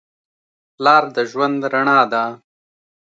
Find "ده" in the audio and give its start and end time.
2.11-2.23